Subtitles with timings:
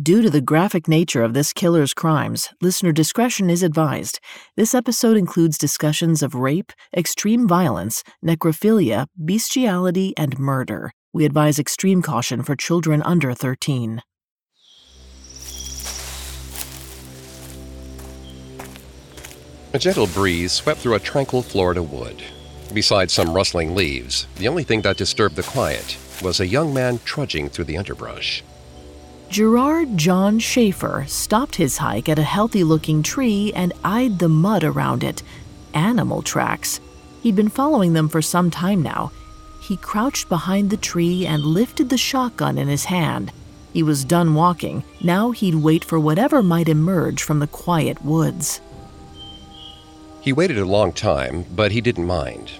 [0.00, 4.20] Due to the graphic nature of this killer's crimes, listener discretion is advised.
[4.56, 10.92] This episode includes discussions of rape, extreme violence, necrophilia, bestiality, and murder.
[11.12, 14.00] We advise extreme caution for children under 13.
[19.74, 22.22] A gentle breeze swept through a tranquil Florida wood.
[22.72, 26.98] Besides some rustling leaves, the only thing that disturbed the quiet was a young man
[27.04, 28.42] trudging through the underbrush.
[29.32, 34.62] Gerard John Schaefer stopped his hike at a healthy looking tree and eyed the mud
[34.62, 35.22] around it.
[35.72, 36.80] Animal tracks.
[37.22, 39.10] He'd been following them for some time now.
[39.62, 43.32] He crouched behind the tree and lifted the shotgun in his hand.
[43.72, 44.84] He was done walking.
[45.02, 48.60] Now he'd wait for whatever might emerge from the quiet woods.
[50.20, 52.52] He waited a long time, but he didn't mind.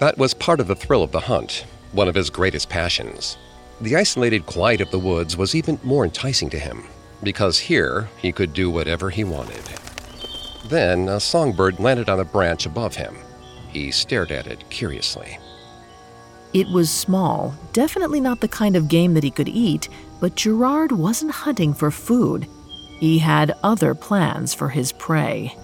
[0.00, 3.38] That was part of the thrill of the hunt, one of his greatest passions.
[3.80, 6.84] The isolated quiet of the woods was even more enticing to him,
[7.22, 9.62] because here he could do whatever he wanted.
[10.66, 13.16] Then a songbird landed on a branch above him.
[13.70, 15.38] He stared at it curiously.
[16.52, 19.88] It was small, definitely not the kind of game that he could eat,
[20.20, 22.46] but Gerard wasn't hunting for food.
[22.98, 25.56] He had other plans for his prey.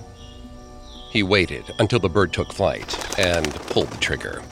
[1.11, 4.42] He waited until the bird took flight and pulled the trigger.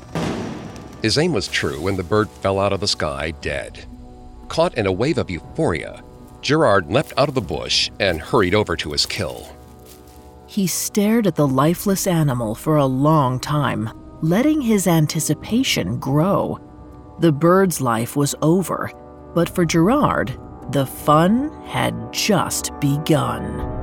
[1.05, 3.85] His aim was true, and the bird fell out of the sky dead.
[4.49, 6.03] Caught in a wave of euphoria,
[6.41, 9.55] Gerard leapt out of the bush and hurried over to his kill.
[10.47, 13.91] He stared at the lifeless animal for a long time,
[14.23, 16.59] letting his anticipation grow.
[17.19, 18.91] The bird's life was over,
[19.35, 23.74] but for Gerard, the fun had just begun.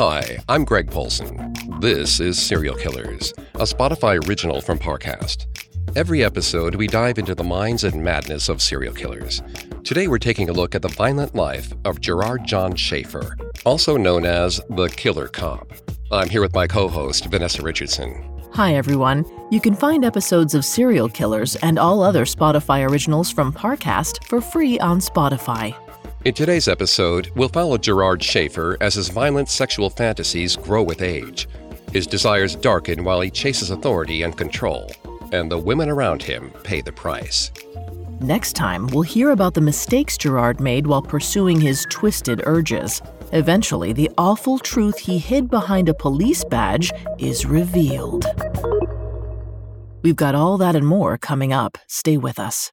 [0.00, 1.52] Hi, I'm Greg Polcyn.
[1.78, 5.44] This is Serial Killers, a Spotify original from Parcast.
[5.94, 9.42] Every episode, we dive into the minds and madness of serial killers.
[9.84, 14.24] Today, we're taking a look at the violent life of Gerard John Schaefer, also known
[14.24, 15.70] as the Killer Cop.
[16.10, 18.24] I'm here with my co host, Vanessa Richardson.
[18.54, 19.26] Hi, everyone.
[19.50, 24.40] You can find episodes of Serial Killers and all other Spotify originals from Parcast for
[24.40, 25.76] free on Spotify.
[26.22, 31.48] In today's episode, we'll follow Gerard Schaefer as his violent sexual fantasies grow with age.
[31.94, 34.90] His desires darken while he chases authority and control,
[35.32, 37.50] and the women around him pay the price.
[38.20, 43.00] Next time, we'll hear about the mistakes Gerard made while pursuing his twisted urges.
[43.32, 48.26] Eventually, the awful truth he hid behind a police badge is revealed.
[50.02, 51.78] We've got all that and more coming up.
[51.88, 52.72] Stay with us.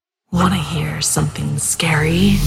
[0.33, 2.37] Want to hear something scary?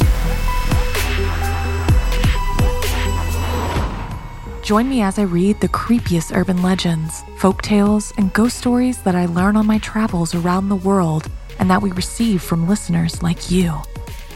[4.62, 9.14] Join me as I read the creepiest urban legends, folk tales, and ghost stories that
[9.14, 13.50] I learn on my travels around the world and that we receive from listeners like
[13.50, 13.74] you.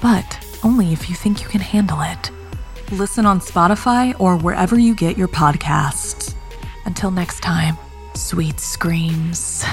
[0.02, 2.30] But only if you think you can handle it.
[2.92, 6.34] Listen on Spotify or wherever you get your podcasts.
[6.84, 7.78] Until next time,
[8.12, 9.64] sweet screams.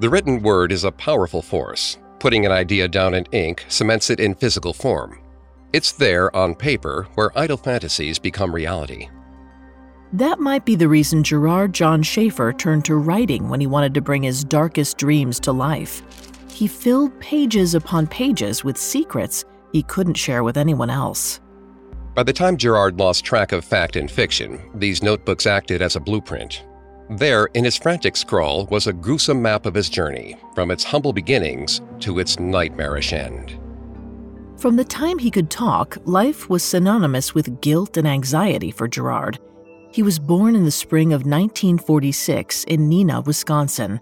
[0.00, 1.98] The written word is a powerful force.
[2.20, 5.18] Putting an idea down in ink cements it in physical form.
[5.72, 9.08] It's there on paper where idle fantasies become reality.
[10.12, 14.00] That might be the reason Gerard John Schaefer turned to writing when he wanted to
[14.00, 16.02] bring his darkest dreams to life.
[16.48, 21.40] He filled pages upon pages with secrets he couldn't share with anyone else.
[22.14, 26.00] By the time Gerard lost track of fact and fiction, these notebooks acted as a
[26.00, 26.64] blueprint.
[27.10, 31.12] There, in his frantic scrawl, was a gruesome map of his journey, from its humble
[31.12, 33.58] beginnings to its nightmarish end.
[34.58, 39.38] From the time he could talk, life was synonymous with guilt and anxiety for Gerard.
[39.90, 44.00] He was born in the spring of 1946 in Neenah, Wisconsin.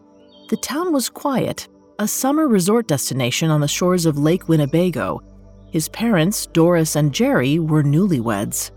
[0.49, 1.69] The town was quiet,
[2.01, 5.23] a summer resort destination on the shores of Lake Winnebago.
[5.71, 8.73] His parents, Doris and Jerry, were newlyweds.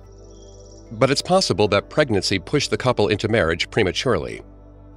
[0.92, 4.42] But it's possible that pregnancy pushed the couple into marriage prematurely.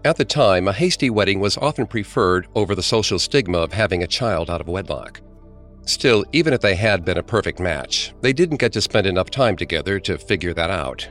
[0.05, 4.03] At the time, a hasty wedding was often preferred over the social stigma of having
[4.03, 5.21] a child out of wedlock.
[5.85, 9.31] Still, even if they had been a perfect match, they didn't get to spend enough
[9.31, 11.09] time together to figure that out.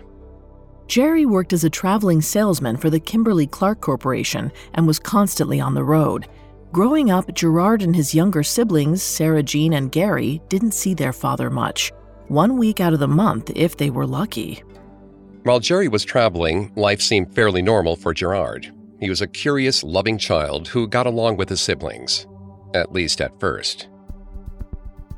[0.87, 5.73] Jerry worked as a traveling salesman for the Kimberly Clark Corporation and was constantly on
[5.73, 6.27] the road.
[6.73, 11.49] Growing up, Gerard and his younger siblings, Sarah Jean and Gary, didn't see their father
[11.49, 11.91] much.
[12.27, 14.63] One week out of the month, if they were lucky.
[15.43, 18.71] While Jerry was traveling, life seemed fairly normal for Gerard.
[18.99, 22.27] He was a curious, loving child who got along with his siblings,
[22.75, 23.87] at least at first.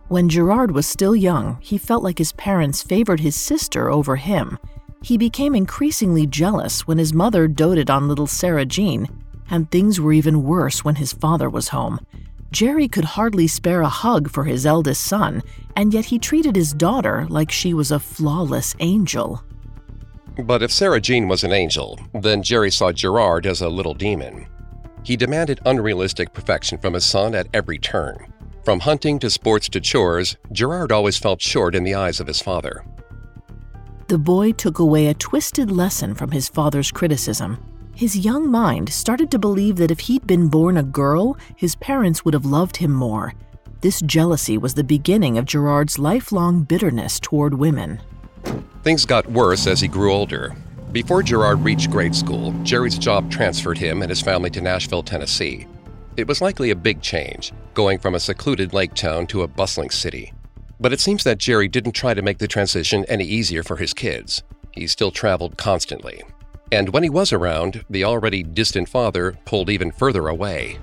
[0.07, 4.57] When Gerard was still young, he felt like his parents favored his sister over him.
[5.01, 9.09] He became increasingly jealous when his mother doted on little Sarah Jean,
[9.49, 11.99] and things were even worse when his father was home.
[12.49, 15.43] Jerry could hardly spare a hug for his eldest son,
[15.75, 19.43] and yet he treated his daughter like she was a flawless angel.
[20.37, 24.47] But if Sarah Jean was an angel, then Jerry saw Gerard as a little demon.
[25.03, 28.33] He demanded unrealistic perfection from his son at every turn.
[28.63, 32.41] From hunting to sports to chores, Gerard always felt short in the eyes of his
[32.41, 32.85] father
[34.13, 37.57] the boy took away a twisted lesson from his father's criticism.
[37.95, 42.23] His young mind started to believe that if he'd been born a girl, his parents
[42.23, 43.33] would have loved him more.
[43.81, 48.01] This jealousy was the beginning of Gerard's lifelong bitterness toward women.
[48.83, 50.55] Things got worse as he grew older.
[50.91, 55.67] Before Gerard reached grade school, Jerry's job transferred him and his family to Nashville, Tennessee.
[56.17, 59.89] It was likely a big change, going from a secluded lake town to a bustling
[59.89, 60.33] city.
[60.79, 63.93] But it seems that Jerry didn't try to make the transition any easier for his
[63.93, 64.43] kids.
[64.71, 66.21] He still traveled constantly.
[66.71, 70.77] And when he was around, the already distant father pulled even further away.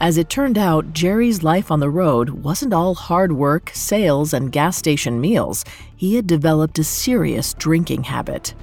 [0.00, 4.50] As it turned out, Jerry's life on the road wasn't all hard work, sales, and
[4.50, 5.62] gas station meals.
[5.94, 8.54] He had developed a serious drinking habit.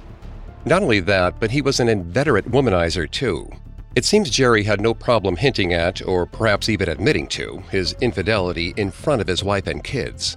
[0.64, 3.48] Not only that, but he was an inveterate womanizer, too.
[3.94, 8.74] It seems Jerry had no problem hinting at, or perhaps even admitting to, his infidelity
[8.76, 10.36] in front of his wife and kids.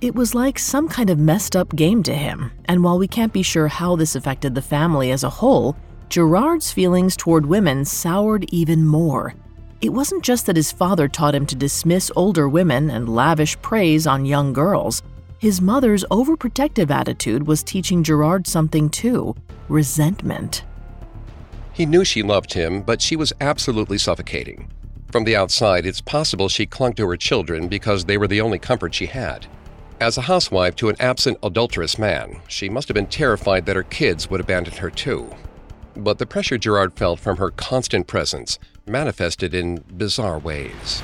[0.00, 3.32] It was like some kind of messed up game to him, and while we can't
[3.32, 5.76] be sure how this affected the family as a whole,
[6.08, 9.34] Gerard's feelings toward women soured even more.
[9.84, 14.06] It wasn't just that his father taught him to dismiss older women and lavish praise
[14.06, 15.02] on young girls.
[15.38, 19.36] His mother's overprotective attitude was teaching Gerard something too
[19.68, 20.64] resentment.
[21.74, 24.70] He knew she loved him, but she was absolutely suffocating.
[25.12, 28.58] From the outside, it's possible she clung to her children because they were the only
[28.58, 29.46] comfort she had.
[30.00, 33.82] As a housewife to an absent, adulterous man, she must have been terrified that her
[33.82, 35.30] kids would abandon her too.
[35.94, 41.02] But the pressure Gerard felt from her constant presence manifested in bizarre ways.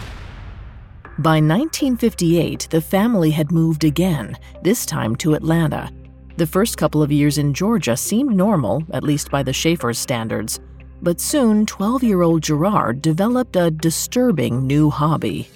[1.19, 5.91] By 1958, the family had moved again, this time to Atlanta.
[6.37, 10.61] The first couple of years in Georgia seemed normal, at least by the Schaefer's standards.
[11.03, 15.49] But soon, 12 year old Gerard developed a disturbing new hobby.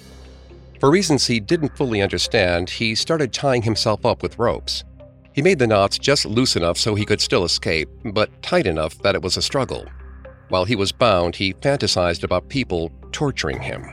[0.79, 4.83] For reasons he didn't fully understand, he started tying himself up with ropes.
[5.33, 8.97] He made the knots just loose enough so he could still escape, but tight enough
[8.99, 9.85] that it was a struggle.
[10.49, 13.89] While he was bound, he fantasized about people torturing him.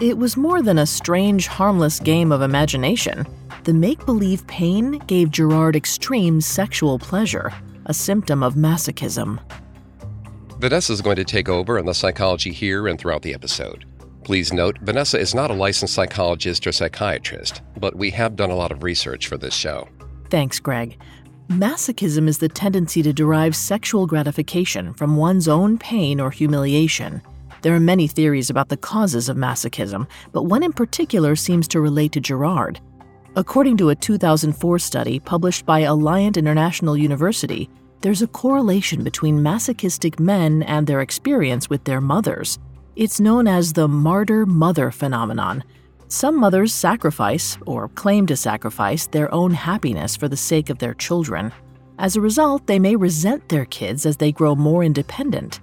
[0.00, 3.26] It was more than a strange, harmless game of imagination.
[3.64, 7.52] The make believe pain gave Gerard extreme sexual pleasure,
[7.86, 9.40] a symptom of masochism.
[10.58, 13.84] Vanessa is going to take over on the psychology here and throughout the episode.
[14.24, 18.56] Please note, Vanessa is not a licensed psychologist or psychiatrist, but we have done a
[18.56, 19.88] lot of research for this show.
[20.30, 20.96] Thanks, Greg.
[21.52, 27.20] Masochism is the tendency to derive sexual gratification from one's own pain or humiliation.
[27.60, 31.82] There are many theories about the causes of masochism, but one in particular seems to
[31.82, 32.80] relate to Gerard.
[33.36, 37.68] According to a 2004 study published by Alliant International University,
[38.00, 42.58] there's a correlation between masochistic men and their experience with their mothers.
[42.96, 45.64] It's known as the martyr mother phenomenon.
[46.12, 50.92] Some mothers sacrifice, or claim to sacrifice, their own happiness for the sake of their
[50.92, 51.50] children.
[51.98, 55.60] As a result, they may resent their kids as they grow more independent.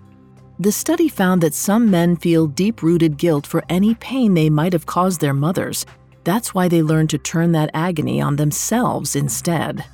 [0.58, 4.74] The study found that some men feel deep rooted guilt for any pain they might
[4.74, 5.86] have caused their mothers.
[6.24, 9.86] That's why they learn to turn that agony on themselves instead.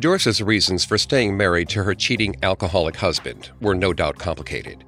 [0.00, 4.82] Doris's reasons for staying married to her cheating alcoholic husband were no doubt complicated.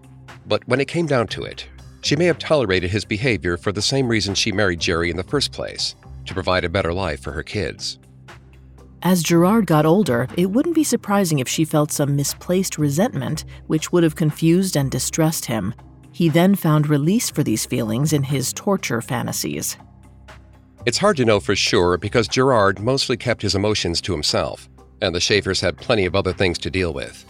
[0.45, 1.69] But when it came down to it,
[2.03, 5.23] she may have tolerated his behavior for the same reason she married Jerry in the
[5.23, 5.95] first place
[6.27, 7.99] to provide a better life for her kids.
[9.03, 13.93] As Gerard got older, it wouldn't be surprising if she felt some misplaced resentment, which
[13.93, 15.75] would have confused and distressed him.
[16.13, 19.79] He then found release for these feelings in his torture fantasies.
[20.85, 24.69] It's hard to know for sure because Gerard mostly kept his emotions to himself,
[25.01, 27.25] and the Schaefers had plenty of other things to deal with.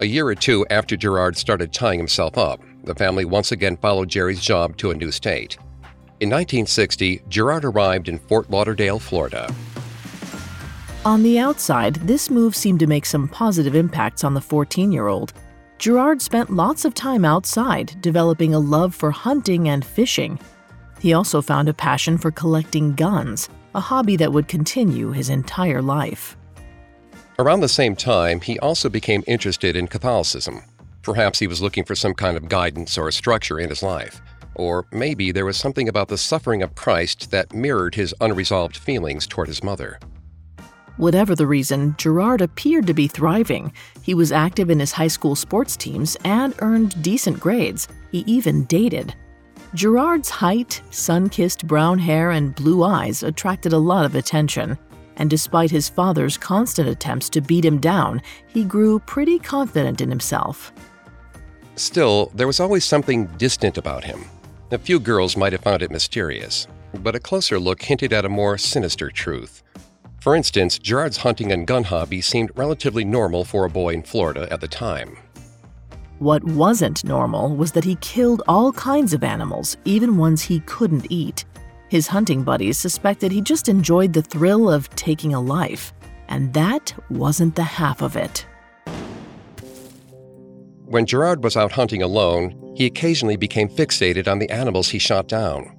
[0.00, 4.08] A year or two after Gerard started tying himself up, the family once again followed
[4.08, 5.56] Jerry's job to a new state.
[6.20, 9.54] In 1960, Gerard arrived in Fort Lauderdale, Florida.
[11.04, 15.06] On the outside, this move seemed to make some positive impacts on the 14 year
[15.06, 15.32] old.
[15.78, 20.40] Gerard spent lots of time outside, developing a love for hunting and fishing.
[20.98, 25.80] He also found a passion for collecting guns, a hobby that would continue his entire
[25.80, 26.36] life.
[27.38, 30.62] Around the same time, he also became interested in Catholicism.
[31.02, 34.20] Perhaps he was looking for some kind of guidance or structure in his life.
[34.54, 39.26] Or maybe there was something about the suffering of Christ that mirrored his unresolved feelings
[39.26, 39.98] toward his mother.
[40.96, 43.72] Whatever the reason, Gerard appeared to be thriving.
[44.02, 47.86] He was active in his high school sports teams and earned decent grades.
[48.10, 49.14] He even dated.
[49.74, 54.76] Gerard's height, sun kissed brown hair, and blue eyes attracted a lot of attention.
[55.18, 60.08] And despite his father's constant attempts to beat him down, he grew pretty confident in
[60.08, 60.72] himself.
[61.78, 64.24] Still, there was always something distant about him.
[64.72, 66.66] A few girls might have found it mysterious,
[67.02, 69.62] but a closer look hinted at a more sinister truth.
[70.20, 74.48] For instance, Gerard's hunting and gun hobby seemed relatively normal for a boy in Florida
[74.50, 75.16] at the time.
[76.18, 81.06] What wasn't normal was that he killed all kinds of animals, even ones he couldn't
[81.10, 81.44] eat.
[81.88, 85.92] His hunting buddies suspected he just enjoyed the thrill of taking a life,
[86.26, 88.44] and that wasn't the half of it.
[90.88, 95.28] When Gerard was out hunting alone, he occasionally became fixated on the animals he shot
[95.28, 95.76] down.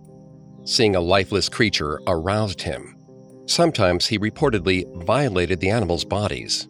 [0.65, 2.95] Seeing a lifeless creature aroused him.
[3.47, 6.67] Sometimes he reportedly violated the animals' bodies.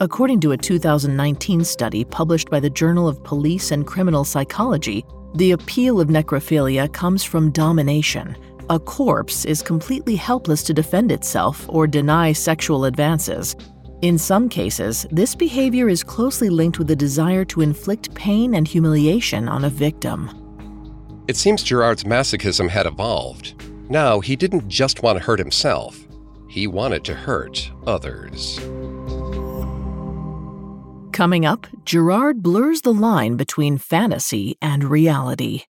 [0.00, 5.02] According to a 2019 study published by the Journal of Police and Criminal Psychology,
[5.34, 8.36] the appeal of necrophilia comes from domination.
[8.68, 13.56] A corpse is completely helpless to defend itself or deny sexual advances.
[14.06, 18.68] In some cases, this behavior is closely linked with a desire to inflict pain and
[18.68, 20.30] humiliation on a victim.
[21.26, 23.60] It seems Gerard's masochism had evolved.
[23.90, 26.06] Now, he didn't just want to hurt himself,
[26.48, 28.60] he wanted to hurt others.
[31.12, 35.64] Coming up, Gerard blurs the line between fantasy and reality.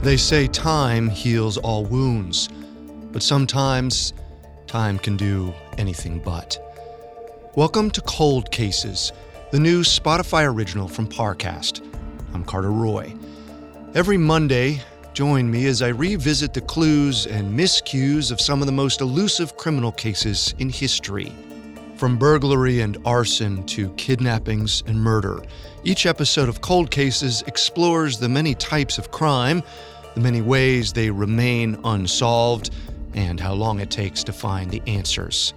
[0.00, 2.48] They say time heals all wounds,
[3.12, 4.14] but sometimes
[4.66, 6.58] time can do anything but.
[7.56, 9.12] Welcome to Cold Cases,
[9.50, 11.82] the new Spotify original from Parcast.
[12.34, 13.14] I'm Carter Roy.
[13.94, 14.82] Every Monday,
[15.14, 19.56] join me as I revisit the clues and miscues of some of the most elusive
[19.56, 21.32] criminal cases in history.
[21.96, 25.42] From burglary and arson to kidnappings and murder,
[25.82, 29.62] each episode of Cold Cases explores the many types of crime,
[30.14, 32.68] the many ways they remain unsolved,
[33.14, 35.54] and how long it takes to find the answers,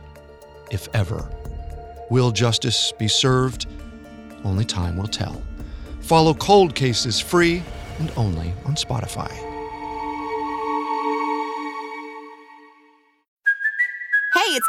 [0.73, 1.29] if ever.
[2.09, 3.67] Will justice be served?
[4.43, 5.41] Only time will tell.
[6.01, 7.63] Follow Cold Cases free
[7.99, 9.52] and only on Spotify.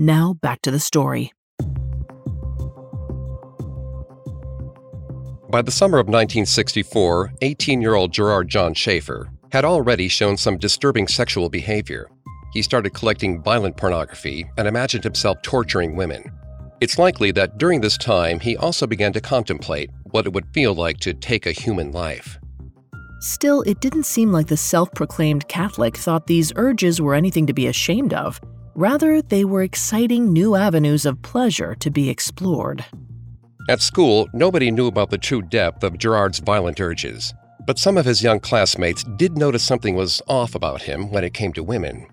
[0.00, 1.32] Now back to the story.
[5.50, 10.56] By the summer of 1964, 18 year old Gerard John Schaefer had already shown some
[10.56, 12.08] disturbing sexual behavior.
[12.52, 16.30] He started collecting violent pornography and imagined himself torturing women.
[16.80, 20.74] It's likely that during this time he also began to contemplate what it would feel
[20.74, 22.38] like to take a human life.
[23.20, 27.52] Still, it didn't seem like the self proclaimed Catholic thought these urges were anything to
[27.52, 28.40] be ashamed of.
[28.78, 32.84] Rather, they were exciting new avenues of pleasure to be explored.
[33.68, 37.34] At school, nobody knew about the true depth of Gerard's violent urges,
[37.66, 41.34] but some of his young classmates did notice something was off about him when it
[41.34, 42.06] came to women.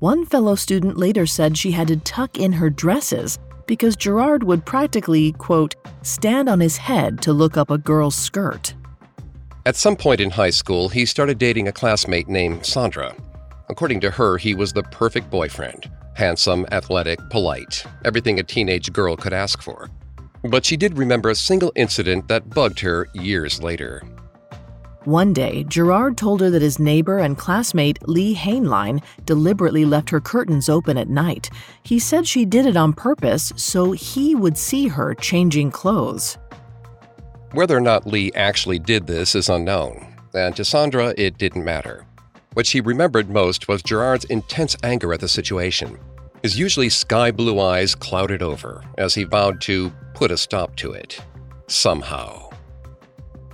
[0.00, 4.66] One fellow student later said she had to tuck in her dresses because Gerard would
[4.66, 8.74] practically, quote, stand on his head to look up a girl's skirt.
[9.64, 13.14] At some point in high school, he started dating a classmate named Sandra.
[13.70, 19.16] According to her, he was the perfect boyfriend handsome, athletic, polite, everything a teenage girl
[19.16, 19.88] could ask for.
[20.42, 24.02] But she did remember a single incident that bugged her years later.
[25.04, 30.20] One day, Gerard told her that his neighbor and classmate Lee Hainline deliberately left her
[30.20, 31.48] curtains open at night.
[31.84, 36.36] He said she did it on purpose so he would see her changing clothes.
[37.52, 42.04] Whether or not Lee actually did this is unknown, and to Sandra, it didn't matter.
[42.54, 45.98] What she remembered most was Gerard's intense anger at the situation.
[46.42, 50.92] His usually sky blue eyes clouded over as he vowed to put a stop to
[50.92, 51.20] it.
[51.68, 52.50] Somehow.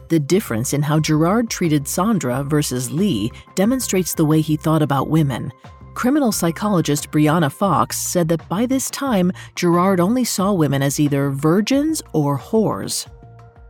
[0.09, 5.11] The difference in how Gerard treated Sandra versus Lee demonstrates the way he thought about
[5.11, 5.53] women.
[5.95, 11.31] Criminal psychologist Brianna Fox said that by this time, Gerard only saw women as either
[11.31, 13.07] virgins or whores.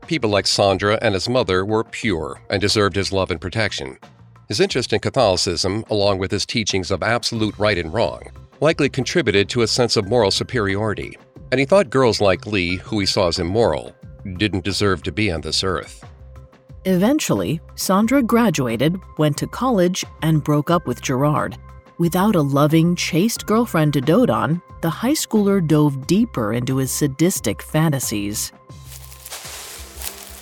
[0.07, 3.99] People like Sandra and his mother were pure and deserved his love and protection.
[4.49, 8.23] His interest in Catholicism, along with his teachings of absolute right and wrong,
[8.61, 11.19] likely contributed to a sense of moral superiority,
[11.51, 13.95] and he thought girls like Lee, who he saw as immoral,
[14.37, 16.05] didn't deserve to be on this earth.
[16.85, 21.57] Eventually, Sandra graduated, went to college, and broke up with Gerard.
[21.99, 26.93] Without a loving, chaste girlfriend to dote on, the high schooler dove deeper into his
[26.93, 28.53] sadistic fantasies.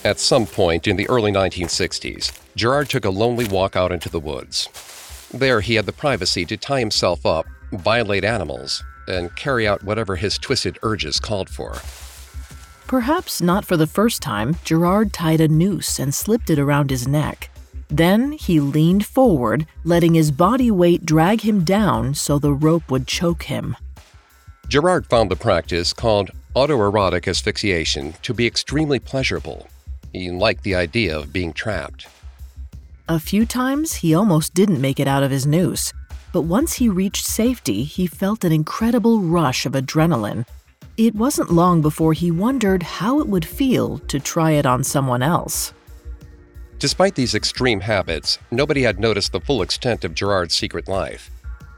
[0.05, 4.21] At some point in the early 1960s, Gerard took a lonely walk out into the
[4.21, 4.69] woods.
[5.33, 10.17] There, he had the privacy to tie himself up, violate animals, and carry out whatever
[10.17, 11.77] his twisted urges called for.
[12.87, 17.09] Perhaps not for the first time, Gerard tied a noose and slipped it around his
[17.09, 17.49] neck.
[17.89, 23.07] Then he leaned forward, letting his body weight drag him down so the rope would
[23.07, 23.75] choke him.
[24.69, 29.67] Gerard found the practice, called autoerotic asphyxiation, to be extremely pleasurable.
[30.15, 32.07] He liked the idea of being trapped.
[33.07, 35.93] A few times, he almost didn't make it out of his noose,
[36.33, 40.47] but once he reached safety, he felt an incredible rush of adrenaline
[40.97, 45.23] it wasn't long before he wondered how it would feel to try it on someone
[45.23, 45.73] else.
[46.79, 51.31] Despite these extreme habits, nobody had noticed the full extent of Gerard's secret life.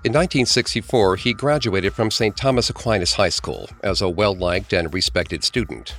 [0.05, 2.37] In 1964, he graduated from St.
[2.37, 5.94] Thomas Aquinas High School as a well liked and respected student.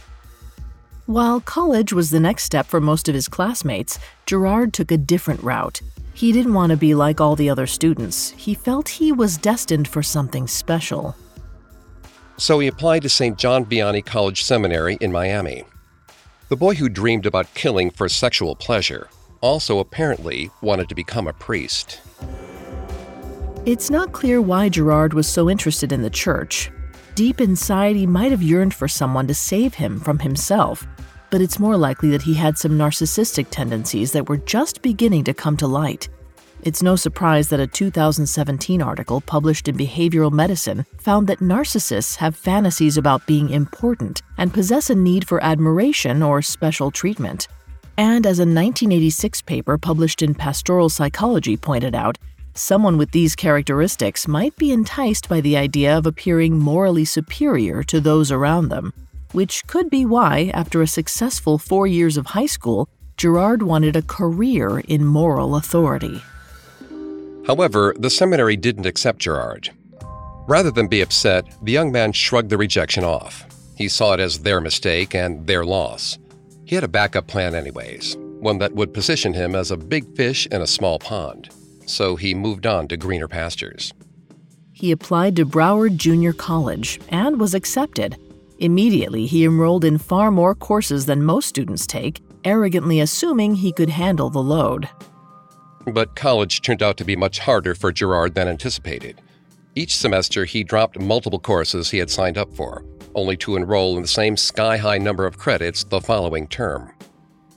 [1.08, 5.42] While college was the next step for most of his classmates, Gerard took a different
[5.42, 5.82] route.
[6.14, 8.32] He didn't want to be like all the other students.
[8.32, 11.16] He felt he was destined for something special
[12.38, 13.38] so he applied to St.
[13.38, 15.64] John Vianney College Seminary in Miami.
[16.50, 19.10] The boy who dreamed about killing for sexual pleasure
[19.42, 22.00] also apparently wanted to become a priest.
[23.66, 26.72] It's not clear why Gerard was so interested in the church.
[27.16, 30.88] Deep inside, he might have yearned for someone to save him from himself,
[31.30, 35.34] but it's more likely that he had some narcissistic tendencies that were just beginning to
[35.34, 36.10] come to light.
[36.64, 42.36] It's no surprise that a 2017 article published in Behavioral Medicine found that narcissists have
[42.36, 47.48] fantasies about being important and possess a need for admiration or special treatment.
[47.98, 52.18] And as a 1986 paper published in Pastoral Psychology pointed out,
[52.54, 58.02] someone with these characteristics might be enticed by the idea of appearing morally superior to
[58.02, 58.94] those around them,
[59.38, 64.02] which could be why, after a successful four years of high school, Gerard wanted a
[64.02, 66.24] career in moral authority.
[67.46, 69.70] However, the seminary didn't accept Gerard.
[70.48, 73.46] Rather than be upset, the young man shrugged the rejection off.
[73.76, 76.18] He saw it as their mistake and their loss.
[76.66, 80.48] He had a backup plan, anyways, one that would position him as a big fish
[80.48, 81.50] in a small pond.
[81.86, 83.94] So he moved on to greener pastures.
[84.74, 88.18] He applied to Broward Junior College and was accepted.
[88.60, 93.90] Immediately, he enrolled in far more courses than most students take, arrogantly assuming he could
[93.90, 94.90] handle the load.
[95.86, 99.22] But college turned out to be much harder for Gerard than anticipated.
[99.76, 104.02] Each semester, he dropped multiple courses he had signed up for, only to enroll in
[104.02, 106.92] the same sky high number of credits the following term.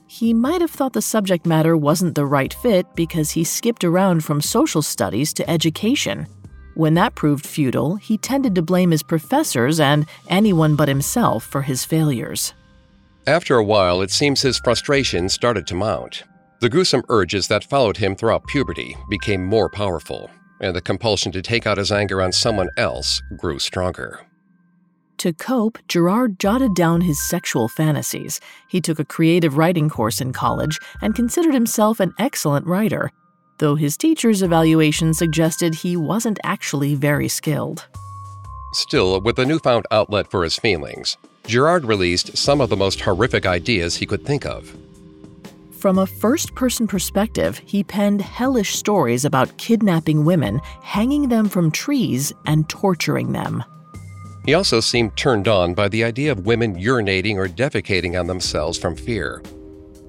[0.07, 4.23] He might have thought the subject matter wasn't the right fit because he skipped around
[4.23, 6.27] from social studies to education.
[6.73, 11.63] When that proved futile, he tended to blame his professors and anyone but himself for
[11.63, 12.53] his failures.
[13.27, 16.23] After a while, it seems his frustration started to mount.
[16.59, 20.29] The gruesome urges that followed him throughout puberty became more powerful,
[20.59, 24.25] and the compulsion to take out his anger on someone else grew stronger.
[25.17, 28.39] To cope, Gerard jotted down his sexual fantasies.
[28.67, 33.11] He took a creative writing course in college and considered himself an excellent writer,
[33.61, 37.87] though his teacher's evaluation suggested he wasn't actually very skilled.
[38.73, 43.45] Still, with a newfound outlet for his feelings, Gerard released some of the most horrific
[43.45, 44.75] ideas he could think of.
[45.79, 51.69] From a first person perspective, he penned hellish stories about kidnapping women, hanging them from
[51.69, 53.63] trees, and torturing them.
[54.43, 58.79] He also seemed turned on by the idea of women urinating or defecating on themselves
[58.79, 59.43] from fear.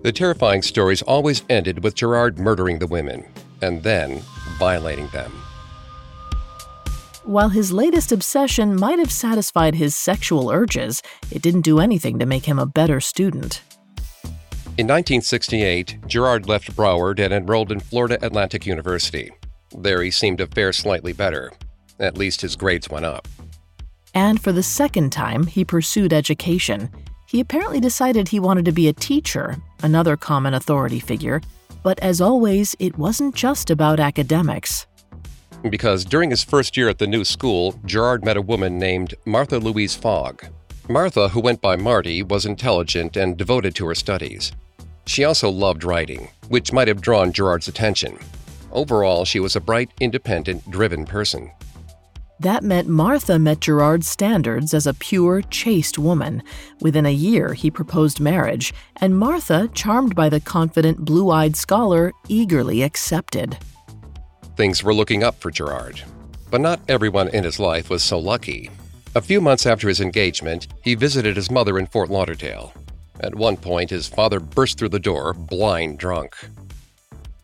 [0.03, 3.25] The terrifying stories always ended with Gerard murdering the women
[3.61, 4.21] and then
[4.59, 5.31] violating them.
[7.25, 12.27] While his latest obsession might have satisfied his sexual urges, it didn't do anything to
[12.27, 13.63] make him a better student.
[14.77, 19.31] In 1968, Gerard left Broward and enrolled in Florida Atlantic University.
[19.77, 21.53] There he seemed to fare slightly better.
[22.01, 23.29] At least his grades went up
[24.15, 26.91] and for the second time, he pursued education.
[27.33, 31.41] He apparently decided he wanted to be a teacher, another common authority figure,
[31.83, 34.87] but as always, it wasn't just about academics.
[35.71, 39.57] Because during his first year at the new school, Gerard met a woman named Martha
[39.57, 40.45] Louise Fogg.
[40.91, 44.53] Martha, who went by Marty, was intelligent and devoted to her studies.
[45.07, 48.19] She also loved writing, which might have drawn Gerard's attention.
[48.73, 51.51] Overall, she was a bright, independent, driven person.
[52.43, 56.43] That meant Martha met Gerard's standards as a pure, chaste woman.
[56.81, 62.11] Within a year, he proposed marriage, and Martha, charmed by the confident, blue eyed scholar,
[62.27, 63.59] eagerly accepted.
[64.57, 66.03] Things were looking up for Gerard.
[66.51, 68.71] But not everyone in his life was so lucky.
[69.15, 72.75] A few months after his engagement, he visited his mother in Fort Lauderdale.
[73.21, 76.35] At one point, his father burst through the door, blind drunk.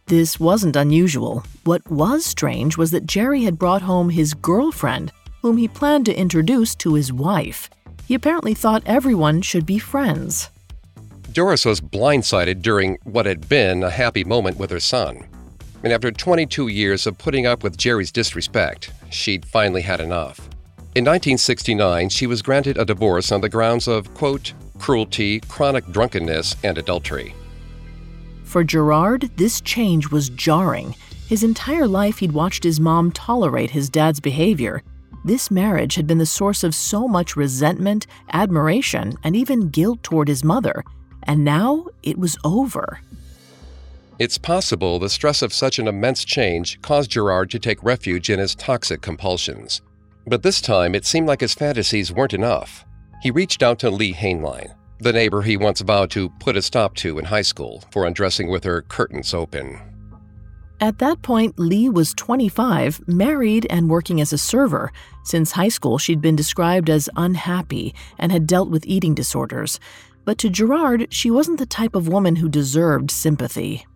[0.09, 1.43] This wasn't unusual.
[1.65, 6.19] What was strange was that Jerry had brought home his girlfriend, whom he planned to
[6.19, 7.69] introduce to his wife.
[8.07, 10.49] He apparently thought everyone should be friends.
[11.33, 15.29] Doris was blindsided during what had been a happy moment with her son.
[15.83, 20.39] And after 22 years of putting up with Jerry's disrespect, she'd finally had enough.
[20.95, 26.57] In 1969, she was granted a divorce on the grounds of, quote, cruelty, chronic drunkenness,
[26.65, 27.35] and adultery.
[28.49, 30.95] For Gerard, this change was jarring.
[31.29, 34.83] His entire life, he'd watched his mom tolerate his dad's behavior.
[35.23, 40.29] This marriage had been the source of so much resentment, admiration, and even guilt toward
[40.29, 40.83] his mother.
[41.25, 43.01] And now it was over.
[44.19, 48.39] It's possible the stress of such an immense change caused Gerard to take refuge in
[48.39, 49.83] his toxic compulsions.
[50.27, 52.87] But this time, it seemed like his fantasies weren't enough.
[53.23, 56.95] He reached out to Lee Hainline, the neighbor he once vowed to put a stop
[56.97, 59.81] to in high school for undressing with her curtains open.
[60.81, 64.93] At that point, Lee was 25, married, and working as a server.
[65.25, 69.81] Since high school, she'd been described as unhappy and had dealt with eating disorders.
[70.25, 73.87] But to Gerard, she wasn't the type of woman who deserved sympathy.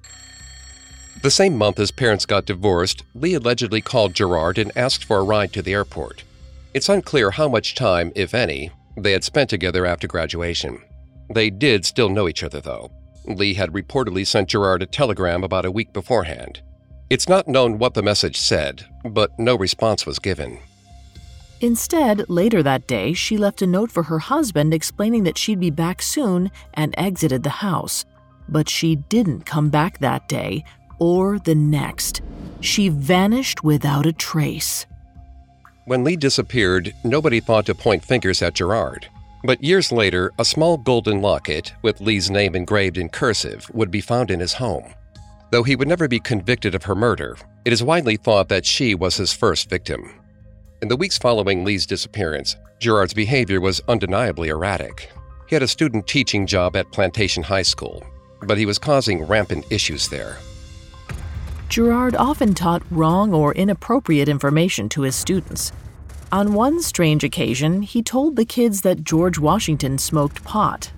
[1.22, 5.22] The same month his parents got divorced, Lee allegedly called Gerard and asked for a
[5.22, 6.24] ride to the airport.
[6.74, 10.82] It's unclear how much time, if any, they had spent together after graduation.
[11.32, 12.90] They did still know each other, though.
[13.24, 16.60] Lee had reportedly sent Gerard a telegram about a week beforehand.
[17.08, 20.58] It's not known what the message said, but no response was given.
[21.60, 25.70] Instead, later that day, she left a note for her husband explaining that she'd be
[25.70, 28.04] back soon and exited the house.
[28.48, 30.64] But she didn't come back that day
[30.98, 32.20] or the next.
[32.60, 34.86] She vanished without a trace.
[35.84, 39.08] When Lee disappeared, nobody thought to point fingers at Gerard.
[39.44, 44.00] But years later, a small golden locket with Lee's name engraved in cursive would be
[44.00, 44.94] found in his home.
[45.50, 48.94] Though he would never be convicted of her murder, it is widely thought that she
[48.94, 50.20] was his first victim.
[50.80, 55.10] In the weeks following Lee's disappearance, Gerard's behavior was undeniably erratic.
[55.48, 58.02] He had a student teaching job at Plantation High School,
[58.42, 60.38] but he was causing rampant issues there.
[61.68, 65.72] Gerard often taught wrong or inappropriate information to his students.
[66.32, 70.90] On one strange occasion, he told the kids that George Washington smoked pot.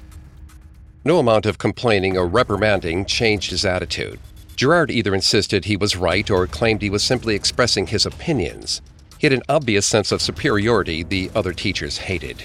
[1.04, 4.20] No amount of complaining or reprimanding changed his attitude.
[4.54, 8.80] Gerard either insisted he was right or claimed he was simply expressing his opinions.
[9.18, 12.44] He had an obvious sense of superiority the other teachers hated.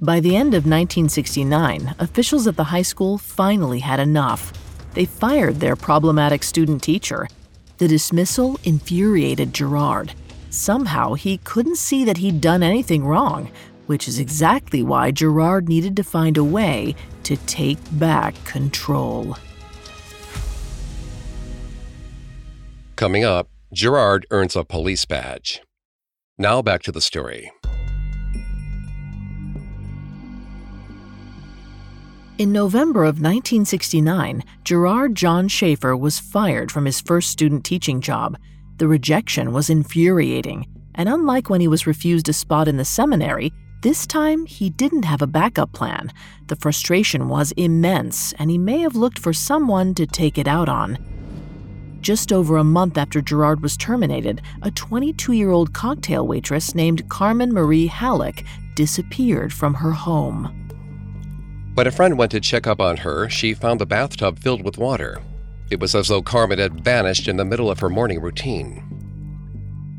[0.00, 4.54] By the end of 1969, officials at the high school finally had enough.
[4.94, 7.28] They fired their problematic student teacher.
[7.76, 10.14] The dismissal infuriated Gerard.
[10.52, 13.50] Somehow, he couldn't see that he'd done anything wrong,
[13.86, 19.38] which is exactly why Gerard needed to find a way to take back control.
[22.96, 25.62] Coming up, Gerard earns a police badge.
[26.36, 27.50] Now back to the story.
[32.36, 38.36] In November of 1969, Gerard John Schaefer was fired from his first student teaching job.
[38.78, 43.52] The rejection was infuriating, and unlike when he was refused a spot in the seminary,
[43.82, 46.12] this time he didn't have a backup plan.
[46.46, 50.68] The frustration was immense, and he may have looked for someone to take it out
[50.68, 50.98] on.
[52.00, 57.08] Just over a month after Gerard was terminated, a 22 year old cocktail waitress named
[57.08, 58.42] Carmen Marie Hallock
[58.74, 60.58] disappeared from her home.
[61.74, 64.78] When a friend went to check up on her, she found the bathtub filled with
[64.78, 65.22] water.
[65.72, 68.84] It was as though Carmen had vanished in the middle of her morning routine.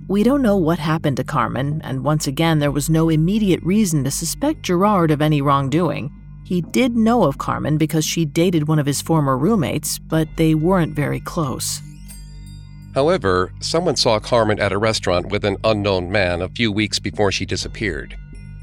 [0.08, 4.04] We don't know what happened to Carmen, and once again, there was no immediate reason
[4.04, 6.12] to suspect Gerard of any wrongdoing.
[6.46, 10.54] He did know of Carmen because she dated one of his former roommates, but they
[10.54, 11.82] weren't very close.
[12.94, 17.32] However, someone saw Carmen at a restaurant with an unknown man a few weeks before
[17.32, 18.16] she disappeared.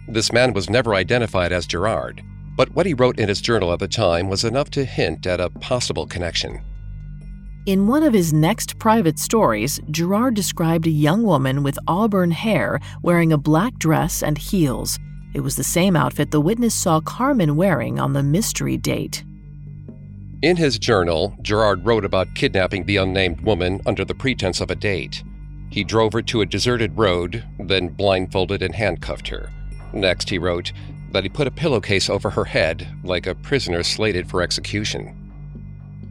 [0.07, 2.23] This man was never identified as Gerard,
[2.57, 5.40] but what he wrote in his journal at the time was enough to hint at
[5.40, 6.61] a possible connection.
[7.70, 12.80] In one of his next private stories, Gerard described a young woman with auburn hair
[13.00, 14.98] wearing a black dress and heels.
[15.35, 19.22] It was the same outfit the witness saw Carmen wearing on the mystery date.
[20.42, 24.74] In his journal, Gerard wrote about kidnapping the unnamed woman under the pretense of a
[24.74, 25.22] date.
[25.70, 29.48] He drove her to a deserted road, then blindfolded and handcuffed her.
[29.92, 30.72] Next, he wrote,
[31.12, 35.19] that he put a pillowcase over her head, like a prisoner slated for execution.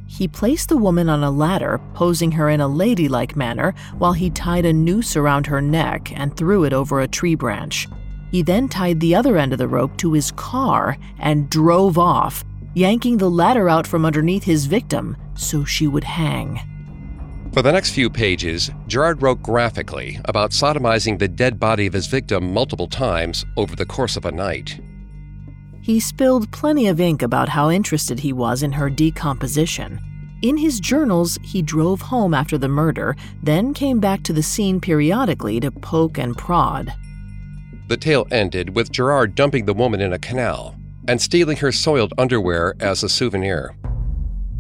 [0.10, 4.32] He placed the woman on a ladder, posing her in a ladylike manner, while he
[4.32, 7.88] tied a noose around her neck and threw it over a tree branch.
[8.32, 12.44] He then tied the other end of the rope to his car and drove off,
[12.74, 16.60] yanking the ladder out from underneath his victim so she would hang.
[17.54, 22.08] For the next few pages, Gerard wrote graphically about sodomizing the dead body of his
[22.08, 24.82] victim multiple times over the course of a night.
[25.90, 30.00] He spilled plenty of ink about how interested he was in her decomposition.
[30.44, 34.80] In his journals, he drove home after the murder, then came back to the scene
[34.80, 36.94] periodically to poke and prod.
[37.88, 40.76] The tale ended with Gerard dumping the woman in a canal
[41.08, 43.76] and stealing her soiled underwear as a souvenir.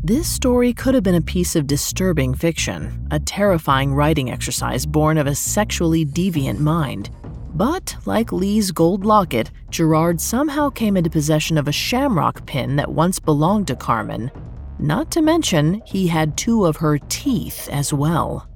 [0.03, 5.19] This story could have been a piece of disturbing fiction, a terrifying writing exercise born
[5.19, 7.11] of a sexually deviant mind.
[7.53, 12.91] But, like Lee's gold locket, Gerard somehow came into possession of a shamrock pin that
[12.91, 14.31] once belonged to Carmen.
[14.77, 18.47] Not to mention, he had two of her teeth as well.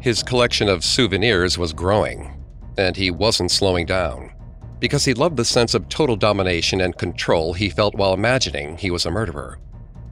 [0.00, 2.32] His collection of souvenirs was growing,
[2.78, 4.32] and he wasn't slowing down.
[4.78, 8.92] Because he loved the sense of total domination and control he felt while imagining he
[8.92, 9.58] was a murderer.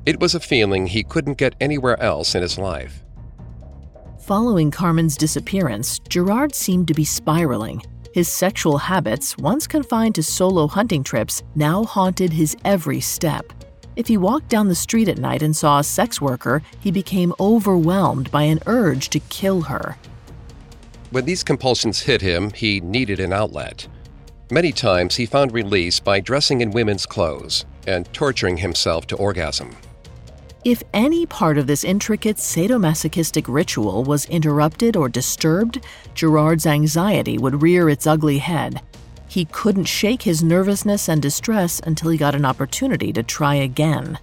[0.04, 3.05] It was a feeling he couldn't get anywhere else in his life.
[4.26, 7.80] Following Carmen's disappearance, Gerard seemed to be spiraling.
[8.12, 13.52] His sexual habits, once confined to solo hunting trips, now haunted his every step.
[13.94, 17.34] If he walked down the street at night and saw a sex worker, he became
[17.38, 19.96] overwhelmed by an urge to kill her.
[21.12, 23.86] When these compulsions hit him, he needed an outlet.
[24.50, 29.76] Many times he found release by dressing in women's clothes and torturing himself to orgasm.
[30.66, 35.78] If any part of this intricate sadomasochistic ritual was interrupted or disturbed,
[36.12, 38.82] Gerard's anxiety would rear its ugly head.
[39.28, 44.18] He couldn't shake his nervousness and distress until he got an opportunity to try again.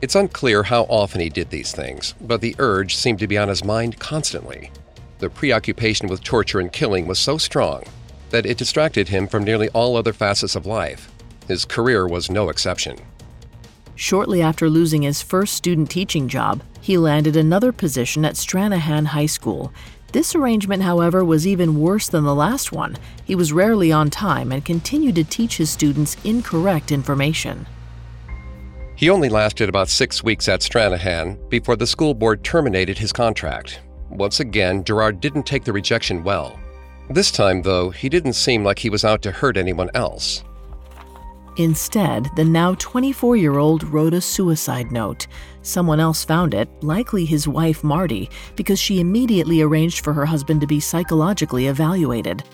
[0.00, 3.48] It's unclear how often he did these things, but the urge seemed to be on
[3.48, 4.70] his mind constantly.
[5.18, 7.84] The preoccupation with torture and killing was so strong
[8.30, 11.12] that it distracted him from nearly all other facets of life.
[11.46, 12.96] His career was no exception.
[13.96, 19.26] Shortly after losing his first student teaching job, he landed another position at Stranahan High
[19.26, 19.72] School.
[20.12, 22.96] This arrangement, however, was even worse than the last one.
[23.24, 27.66] He was rarely on time and continued to teach his students incorrect information.
[28.96, 33.80] He only lasted about six weeks at Stranahan before the school board terminated his contract.
[34.10, 36.58] Once again, Gerard didn't take the rejection well.
[37.10, 40.44] This time, though, he didn't seem like he was out to hurt anyone else.
[41.58, 45.26] Instead, the now 24 year old wrote a suicide note.
[45.62, 50.60] Someone else found it, likely his wife Marty, because she immediately arranged for her husband
[50.60, 52.44] to be psychologically evaluated.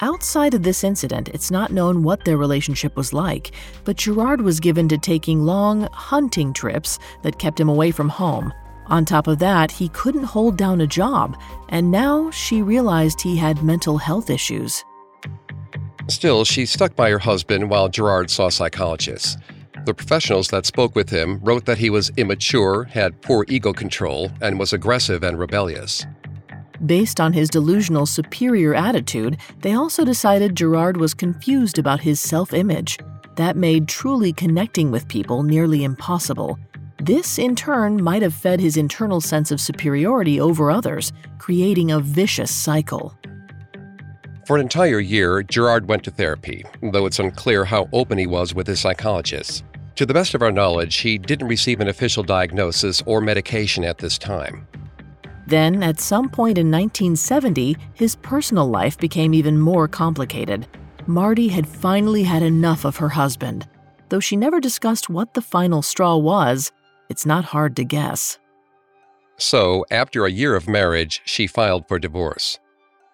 [0.00, 3.52] Outside of this incident, it's not known what their relationship was like,
[3.84, 8.52] but Gerard was given to taking long, hunting trips that kept him away from home.
[8.86, 11.36] On top of that, he couldn't hold down a job,
[11.68, 14.84] and now she realized he had mental health issues.
[16.08, 19.36] Still, she stuck by her husband while Gerard saw psychologists.
[19.84, 24.30] The professionals that spoke with him wrote that he was immature, had poor ego control,
[24.40, 26.04] and was aggressive and rebellious.
[26.86, 32.54] Based on his delusional superior attitude, they also decided Gerard was confused about his self
[32.54, 32.98] image.
[33.36, 36.58] That made truly connecting with people nearly impossible.
[37.00, 42.00] This, in turn, might have fed his internal sense of superiority over others, creating a
[42.00, 43.16] vicious cycle.
[44.48, 48.54] For an entire year, Gerard went to therapy, though it's unclear how open he was
[48.54, 49.62] with his psychologist.
[49.96, 53.98] To the best of our knowledge, he didn't receive an official diagnosis or medication at
[53.98, 54.66] this time.
[55.46, 60.66] Then, at some point in 1970, his personal life became even more complicated.
[61.06, 63.68] Marty had finally had enough of her husband.
[64.08, 66.72] Though she never discussed what the final straw was,
[67.10, 68.38] it's not hard to guess.
[69.36, 72.58] So, after a year of marriage, she filed for divorce.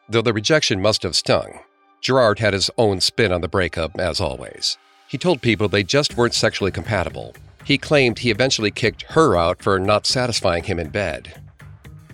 [0.08, 1.60] Though the rejection must have stung,
[2.00, 4.76] Gerard had his own spin on the breakup, as always.
[5.08, 7.34] He told people they just weren't sexually compatible.
[7.64, 11.40] He claimed he eventually kicked her out for not satisfying him in bed.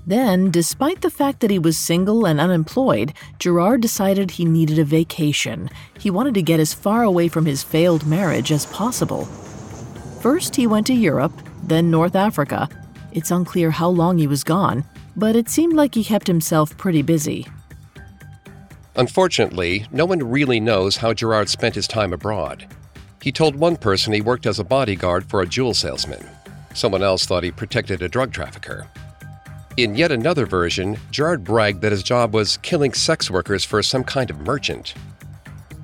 [0.06, 4.84] Then, despite the fact that he was single and unemployed, Gerard decided he needed a
[4.84, 5.68] vacation.
[5.98, 9.24] He wanted to get as far away from his failed marriage as possible.
[10.20, 11.32] First, he went to Europe,
[11.64, 12.68] then North Africa.
[13.12, 14.84] It's unclear how long he was gone,
[15.16, 17.46] but it seemed like he kept himself pretty busy.
[18.96, 22.66] Unfortunately, no one really knows how Gerard spent his time abroad.
[23.22, 26.26] He told one person he worked as a bodyguard for a jewel salesman.
[26.74, 28.88] Someone else thought he protected a drug trafficker.
[29.76, 34.04] In yet another version, Gerard bragged that his job was killing sex workers for some
[34.04, 34.94] kind of merchant.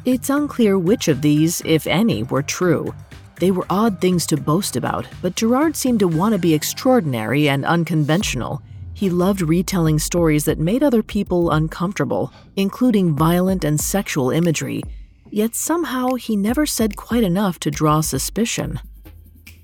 [0.04, 2.94] It's unclear which of these, if any, were true.
[3.38, 7.48] They were odd things to boast about, but Gerard seemed to want to be extraordinary
[7.48, 8.62] and unconventional.
[8.96, 14.82] He loved retelling stories that made other people uncomfortable, including violent and sexual imagery,
[15.30, 18.80] yet somehow he never said quite enough to draw suspicion.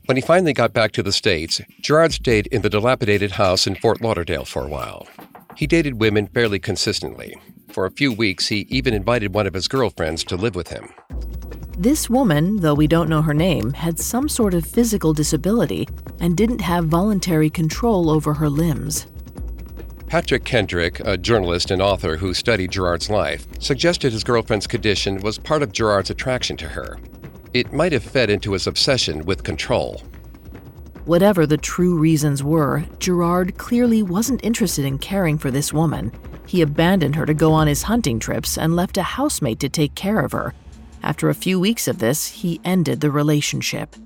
[0.05, 3.75] When he finally got back to the States, Gerard stayed in the dilapidated house in
[3.75, 5.09] Fort Lauderdale for a while.
[5.57, 7.35] He dated women fairly consistently.
[7.71, 10.93] For a few weeks, he even invited one of his girlfriends to live with him.
[11.79, 15.89] This woman, though we don't know her name, had some sort of physical disability
[16.21, 19.07] and didn't have voluntary control over her limbs.
[20.13, 25.39] Patrick Kendrick, a journalist and author who studied Gerard's life, suggested his girlfriend's condition was
[25.39, 26.99] part of Gerard's attraction to her.
[27.55, 30.03] It might have fed into his obsession with control.
[31.07, 36.13] Whatever the true reasons were, Gerard clearly wasn't interested in caring for this woman.
[36.47, 39.95] He abandoned her to go on his hunting trips and left a housemate to take
[39.95, 40.53] care of her.
[41.03, 43.97] After a few weeks of this, he ended the relationship.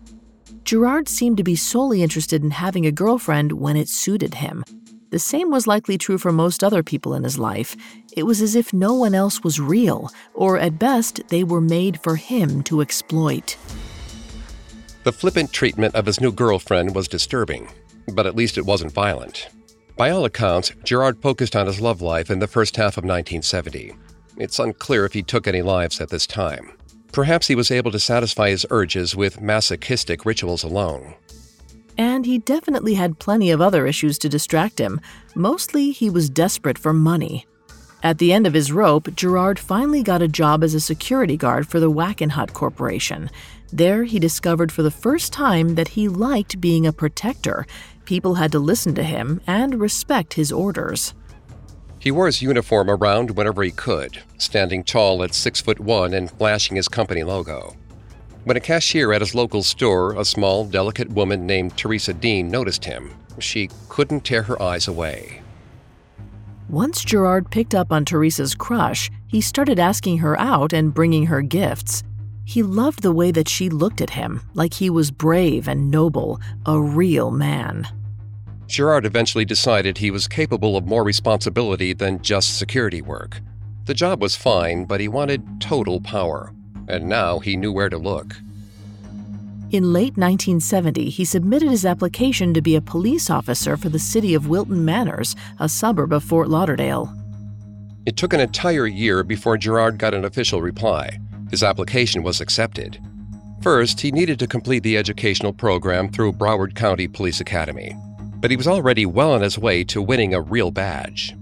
[0.63, 4.63] Gerard seemed to be solely interested in having a girlfriend when it suited him.
[5.11, 7.77] The same was likely true for most other people in his life.
[8.17, 12.01] It was as if no one else was real, or at best, they were made
[12.01, 13.57] for him to exploit.
[15.05, 17.69] The flippant treatment of his new girlfriend was disturbing,
[18.13, 19.49] but at least it wasn't violent.
[19.97, 23.95] By all accounts, Gerard focused on his love life in the first half of 1970.
[24.37, 26.73] It's unclear if he took any lives at this time.
[27.13, 31.15] Perhaps he was able to satisfy his urges with masochistic rituals alone.
[31.99, 35.01] And he definitely had plenty of other issues to distract him.
[35.35, 37.47] Mostly, he was desperate for money.
[38.03, 41.67] At the end of his rope, Gerard finally got a job as a security guard
[41.67, 43.31] for the Wackenhut Corporation.
[43.73, 47.67] There, he discovered for the first time that he liked being a protector.
[48.05, 51.15] People had to listen to him and respect his orders.
[51.99, 56.31] He wore his uniform around whenever he could, standing tall at six foot one and
[56.31, 57.75] flashing his company logo.
[58.47, 62.85] When a cashier at his local store, a small, delicate woman named Teresa Dean, noticed
[62.85, 65.43] him, she couldn't tear her eyes away.
[66.69, 71.43] Once Gerard picked up on Teresa's crush, he started asking her out and bringing her
[71.43, 72.05] gifts.
[72.45, 76.41] He loved the way that she looked at him, like he was brave and noble,
[76.67, 77.89] a real man.
[78.69, 83.41] Gerard eventually decided he was capable of more responsibility than just security work.
[83.87, 86.53] The job was fine, but he wanted total power
[86.89, 88.37] and now he knew where to look.
[89.73, 94.33] In late 1970, he submitted his application to be a police officer for the city
[94.33, 97.13] of Wilton Manors, a suburb of Fort Lauderdale.
[98.07, 101.19] It took an entire year before Gerard got an official reply.
[101.51, 103.01] His application was accepted.
[103.61, 107.97] First, he needed to complete the educational program through Broward County Police Academy,
[108.37, 111.35] but he was already well on his way to winning a real badge.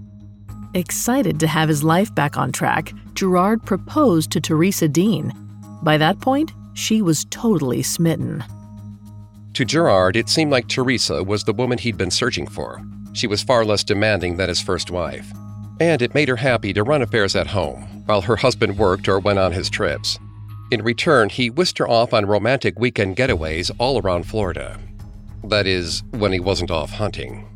[0.73, 5.31] Excited to have his life back on track, Gerard proposed to Teresa Dean.
[5.83, 8.43] By that point, she was totally smitten.
[9.53, 12.81] To Gerard, it seemed like Teresa was the woman he'd been searching for.
[13.13, 15.31] She was far less demanding than his first wife.
[15.79, 19.19] And it made her happy to run affairs at home, while her husband worked or
[19.19, 20.19] went on his trips.
[20.71, 24.77] In return, he whisked her off on romantic weekend getaways all around Florida.
[25.45, 27.47] That is, when he wasn't off hunting.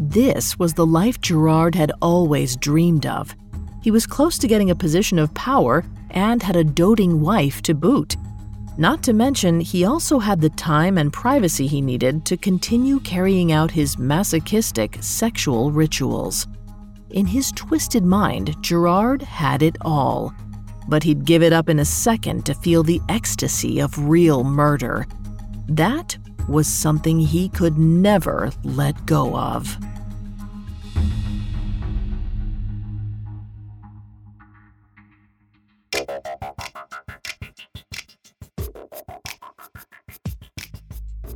[0.00, 3.34] This was the life Gerard had always dreamed of.
[3.86, 7.72] He was close to getting a position of power and had a doting wife to
[7.72, 8.16] boot.
[8.76, 13.52] Not to mention, he also had the time and privacy he needed to continue carrying
[13.52, 16.48] out his masochistic sexual rituals.
[17.10, 20.34] In his twisted mind, Gerard had it all.
[20.88, 25.06] But he'd give it up in a second to feel the ecstasy of real murder.
[25.68, 26.18] That
[26.48, 29.78] was something he could never let go of.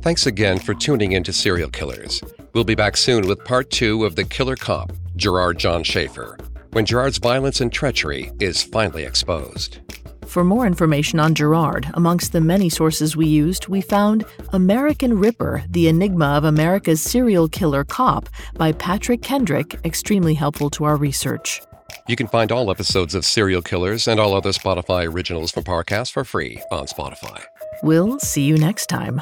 [0.01, 2.23] Thanks again for tuning in to Serial Killers.
[2.53, 6.39] We'll be back soon with part two of The Killer Cop, Gerard John Schaefer,
[6.71, 9.77] when Gerard's violence and treachery is finally exposed.
[10.25, 15.63] For more information on Gerard, amongst the many sources we used, we found American Ripper
[15.69, 21.61] The Enigma of America's Serial Killer Cop by Patrick Kendrick, extremely helpful to our research.
[22.07, 26.11] You can find all episodes of Serial Killers and all other Spotify originals from Parcast
[26.11, 27.43] for free on Spotify.
[27.83, 29.21] We'll see you next time.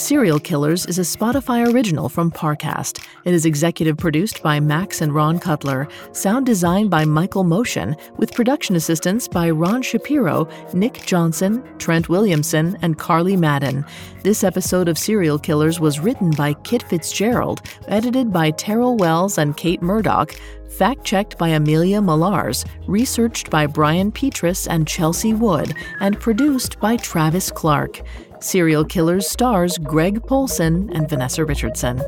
[0.00, 3.04] Serial Killers is a Spotify original from Parcast.
[3.26, 8.32] It is executive produced by Max and Ron Cutler, sound designed by Michael Motion, with
[8.32, 13.84] production assistance by Ron Shapiro, Nick Johnson, Trent Williamson, and Carly Madden.
[14.22, 19.54] This episode of Serial Killers was written by Kit Fitzgerald, edited by Terrell Wells and
[19.58, 20.34] Kate Murdoch,
[20.70, 26.96] fact checked by Amelia Millars, researched by Brian Petrus and Chelsea Wood, and produced by
[26.96, 28.00] Travis Clark.
[28.42, 31.98] Serial Killers stars Greg Polcyn and Vanessa Richardson.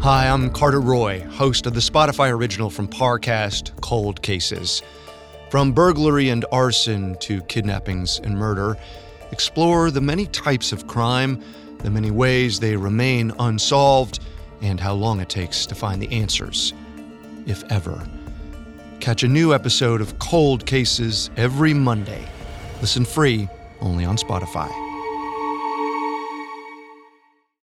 [0.00, 4.82] Hi, I'm Carter Roy, host of the Spotify original from Parcast, Cold Cases.
[5.50, 8.78] From burglary and arson to kidnappings and murder,
[9.32, 11.42] explore the many types of crime,
[11.80, 14.20] the many ways they remain unsolved,
[14.62, 16.72] and how long it takes to find the answers,
[17.46, 18.08] if ever.
[19.00, 22.24] Catch a new episode of Cold Cases every Monday.
[22.80, 23.48] Listen free
[23.80, 24.85] only on Spotify.